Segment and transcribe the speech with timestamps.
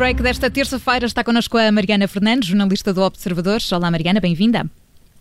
[0.00, 3.58] break desta terça-feira está connosco a Mariana Fernandes, jornalista do Observador.
[3.70, 4.64] Olá, Mariana, bem-vinda.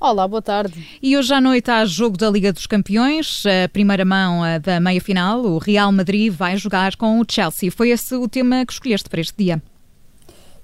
[0.00, 0.84] Olá, boa tarde.
[1.00, 5.44] E hoje à noite há jogo da Liga dos Campeões, a primeira mão da meia-final.
[5.44, 7.70] O Real Madrid vai jogar com o Chelsea.
[7.70, 9.62] Foi esse o tema que escolheste para este dia?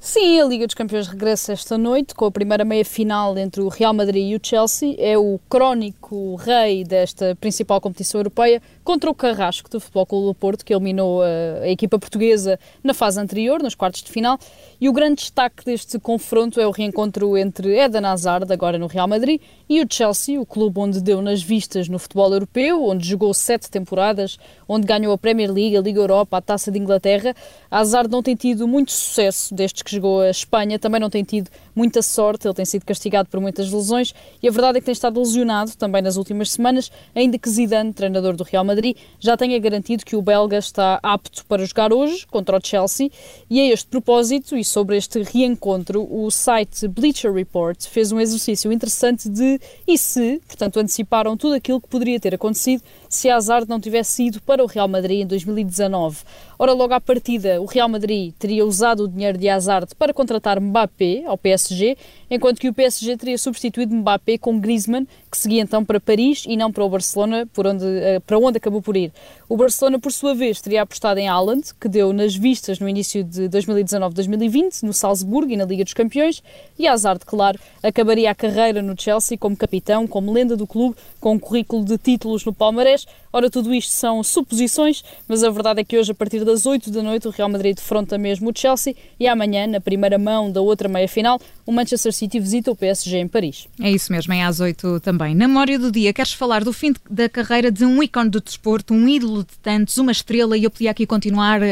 [0.01, 3.95] Sim, a Liga dos Campeões regressa esta noite com a primeira meia-final entre o Real
[3.95, 4.97] Madrid e o Chelsea.
[4.99, 10.35] É o crónico rei desta principal competição europeia contra o Carrasco do Futebol Clube do
[10.35, 11.27] Porto, que eliminou a,
[11.63, 14.39] a equipa portuguesa na fase anterior, nos quartos de final.
[14.81, 19.07] E o grande destaque deste confronto é o reencontro entre Eden Hazard, agora no Real
[19.07, 23.33] Madrid, e o Chelsea, o clube onde deu nas vistas no futebol europeu, onde jogou
[23.35, 27.35] sete temporadas, onde ganhou a Premier League, a Liga Europa, a Taça de Inglaterra.
[27.71, 31.51] Hazard não tem tido muito sucesso desde que jogou a Espanha, também não tem tido
[31.75, 34.93] muita sorte, ele tem sido castigado por muitas lesões e a verdade é que tem
[34.93, 38.80] estado lesionado também nas últimas semanas, ainda que Zidane, treinador do Real Madrid,
[39.19, 43.11] já tenha garantido que o belga está apto para jogar hoje contra o Chelsea
[43.49, 48.73] e a este propósito e sobre este reencontro, o site Bleacher Report fez um exercício
[48.73, 53.81] interessante de e se, portanto, anteciparam tudo aquilo que poderia ter acontecido se Hazard não
[53.81, 56.19] tivesse ido para o Real Madrid em 2019.
[56.63, 60.61] Ora, logo à partida, o Real Madrid teria usado o dinheiro de Hazard para contratar
[60.61, 61.97] Mbappé ao PSG,
[62.31, 66.59] enquanto que o PSG teria substituído Mbappé com Griezmann, que seguia então para Paris e
[66.59, 69.11] não para o Barcelona, por onde, eh, para onde acabou por ir.
[69.51, 73.25] O Barcelona, por sua vez, teria apostado em Haaland, que deu nas vistas no início
[73.25, 76.41] de 2019-2020, no Salzburgo e na Liga dos Campeões,
[76.79, 81.33] e Hazard, claro, acabaria a carreira no Chelsea como capitão, como lenda do clube, com
[81.33, 83.09] um currículo de títulos no Palmarés.
[83.33, 86.89] Ora, tudo isto são suposições, mas a verdade é que hoje, a partir das 8
[86.89, 90.61] da noite, o Real Madrid defronta mesmo o Chelsea e amanhã, na primeira mão da
[90.61, 91.41] outra meia-final,
[91.71, 93.69] o Manchester City visita o PSG em Paris.
[93.81, 95.37] É isso mesmo, é às 8 também.
[95.37, 98.93] Na memória do dia, queres falar do fim da carreira de um ícone do desporto,
[98.93, 101.65] um ídolo de tantos, uma estrela, e eu podia aqui continuar, uh...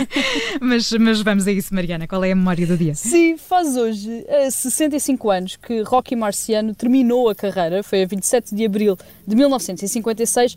[0.62, 2.08] mas, mas vamos a isso, Mariana.
[2.08, 2.94] Qual é a memória do dia?
[2.94, 8.54] Sim, faz hoje uh, 65 anos que Rocky Marciano terminou a carreira, foi a 27
[8.54, 8.96] de abril
[9.26, 10.56] de 1956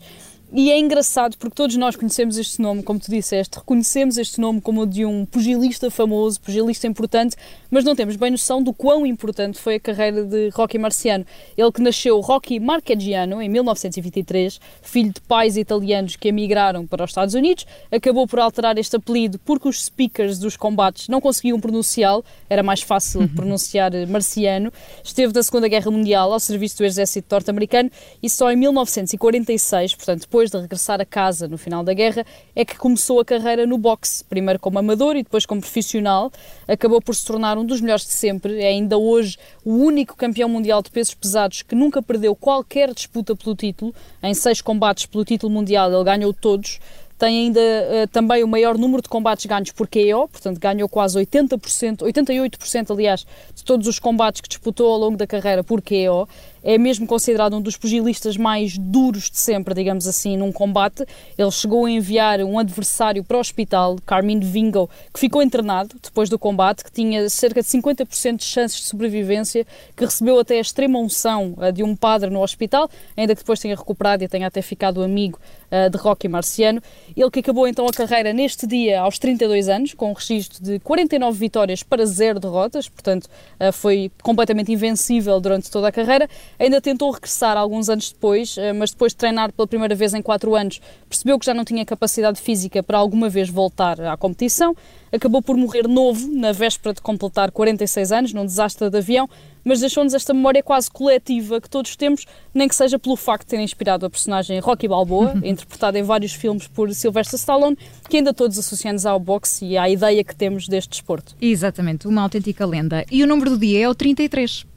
[0.54, 4.60] e é engraçado porque todos nós conhecemos este nome, como tu disseste, reconhecemos este nome
[4.60, 7.36] como o de um pugilista famoso, pugilista importante,
[7.70, 11.24] mas não temos bem noção do quão importante foi a carreira de Rocky Marciano.
[11.56, 17.10] Ele que nasceu Rocky Marchegiano em 1923, filho de pais italianos que emigraram para os
[17.10, 22.22] Estados Unidos, acabou por alterar este apelido porque os speakers dos combates não conseguiam pronunciá-lo,
[22.50, 24.70] era mais fácil pronunciar Marciano.
[25.02, 27.90] Esteve da Segunda Guerra Mundial ao serviço do exército norte-americano
[28.22, 32.26] e só em 1946, portanto depois depois de regressar a casa no final da guerra,
[32.54, 36.32] é que começou a carreira no boxe, primeiro como amador e depois como profissional.
[36.66, 40.48] Acabou por se tornar um dos melhores de sempre, é ainda hoje o único campeão
[40.48, 43.94] mundial de pesos pesados que nunca perdeu qualquer disputa pelo título.
[44.22, 46.80] Em seis combates pelo título mundial, ele ganhou todos
[47.22, 51.16] tem ainda uh, também o maior número de combates ganhos por KO, portanto ganhou quase
[51.16, 56.28] 80%, 88% aliás, de todos os combates que disputou ao longo da carreira por KO
[56.62, 61.04] é mesmo considerado um dos pugilistas mais duros de sempre, digamos assim, num combate.
[61.36, 66.28] Ele chegou a enviar um adversário para o hospital, Carmine Vingo, que ficou internado depois
[66.28, 70.60] do combate, que tinha cerca de 50% de chances de sobrevivência, que recebeu até a
[70.60, 74.62] extrema unção de um padre no hospital, ainda que depois tenha recuperado e tenha até
[74.62, 75.38] ficado amigo
[75.70, 76.82] uh, de Rocky Marciano.
[77.16, 80.78] Ele que acabou então a carreira neste dia aos 32 anos, com um registro de
[80.80, 83.26] 49 vitórias para zero derrotas, portanto
[83.58, 86.28] uh, foi completamente invencível durante toda a carreira.
[86.58, 90.22] Ainda tentou regressar alguns anos depois, eh, mas depois de treinar pela primeira vez em
[90.22, 94.76] 4 anos, percebeu que já não tinha capacidade física para alguma vez voltar à competição.
[95.10, 99.28] Acabou por morrer novo, na véspera de completar 46 anos, num desastre de avião,
[99.64, 102.24] mas deixou-nos esta memória quase coletiva que todos temos,
[102.54, 106.32] nem que seja pelo facto de ter inspirado a personagem Rocky Balboa, interpretada em vários
[106.32, 107.76] filmes por Sylvester Stallone,
[108.08, 111.36] que ainda todos associamos ao boxe e à ideia que temos deste desporto.
[111.40, 113.04] Exatamente, uma autêntica lenda.
[113.10, 114.71] E o número do dia é o 33.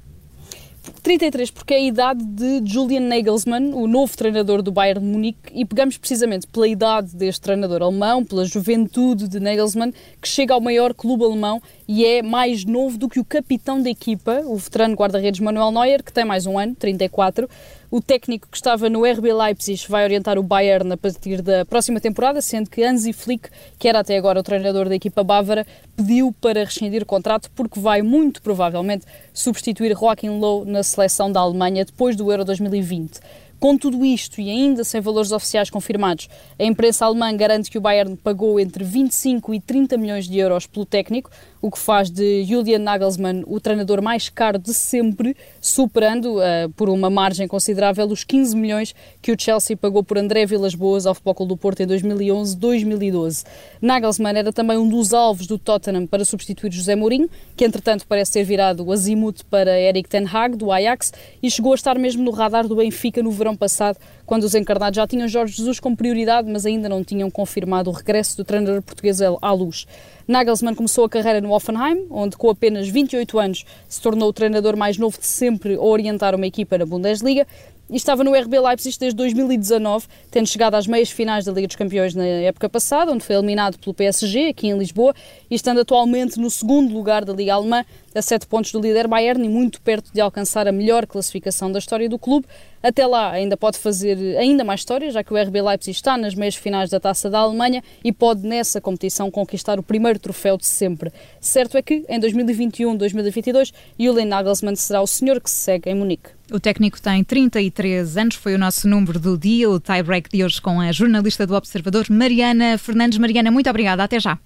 [1.02, 5.52] 33, porque é a idade de Julian Nagelsmann, o novo treinador do Bayern de Munique,
[5.54, 10.62] e pegamos precisamente pela idade deste treinador alemão, pela juventude de Nagelsmann, que chega ao
[10.62, 14.96] maior clube alemão e é mais novo do que o capitão da equipa, o veterano
[14.96, 17.48] guarda-redes Manuel Neuer, que tem mais um ano, 34.
[17.96, 22.02] O técnico que estava no RB Leipzig vai orientar o Bayern a partir da próxima
[22.02, 23.48] temporada, sendo que Hansi Flick,
[23.80, 25.66] que era até agora o treinador da equipa bávara,
[25.96, 31.40] pediu para rescindir o contrato porque vai muito provavelmente substituir Joachim Low na seleção da
[31.40, 33.22] Alemanha depois do Euro 2020.
[33.60, 36.28] Com tudo isto e ainda sem valores oficiais confirmados,
[36.60, 40.68] a imprensa alemã garante que o Bayern pagou entre 25 e 30 milhões de euros
[40.68, 41.32] pelo técnico,
[41.62, 46.90] o que faz de Julian Nagelsmann o treinador mais caro de sempre, superando uh, por
[46.90, 51.48] uma margem considerável os 15 milhões que o Chelsea pagou por André Vilas-Boas ao Futebol
[51.48, 53.46] do Porto em 2011-2012.
[53.82, 58.34] Nagelsmann era também um dos alvos do Tottenham para substituir José Mourinho, que entretanto parece
[58.34, 62.24] ter virado o azimuth para Eric Ten Hag, do Ajax, e chegou a estar mesmo
[62.24, 65.98] no radar do Benfica no verão passado, quando os encarnados já tinham Jorge Jesus como
[65.98, 69.86] prioridade, mas ainda não tinham confirmado o regresso do treinador português à luz.
[70.26, 74.78] Nagelsmann começou a carreira no Offenheim, onde com apenas 28 anos se tornou o treinador
[74.78, 77.46] mais novo de sempre a orientar uma equipa na Bundesliga
[77.90, 81.76] e estava no RB Leipzig desde 2019, tendo chegado às meias finais da Liga dos
[81.76, 85.14] Campeões na época passada, onde foi eliminado pelo PSG, aqui em Lisboa,
[85.50, 87.86] e estando atualmente no segundo lugar da Liga Alemã,
[88.16, 91.80] a sete pontos do líder Bayern e muito perto de alcançar a melhor classificação da
[91.80, 92.48] história do clube.
[92.82, 96.34] Até lá ainda pode fazer ainda mais história, já que o RB Leipzig está nas
[96.34, 100.66] meias finais da Taça da Alemanha e pode nessa competição conquistar o primeiro troféu de
[100.66, 101.12] sempre.
[101.42, 106.30] Certo é que em 2021-2022 Julian Nagelsmann será o senhor que se segue em Munique.
[106.52, 110.62] O técnico tem 33 anos, foi o nosso número do dia, o tie-break de hoje
[110.62, 113.18] com a jornalista do Observador, Mariana Fernandes.
[113.18, 114.38] Mariana, muito obrigada, até já.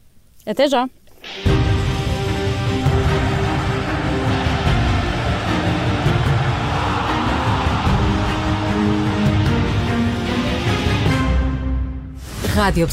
[0.46, 0.90] Até já.
[12.60, 12.86] Radio